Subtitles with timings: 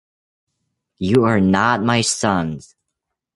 [0.97, 2.73] You are not my suns!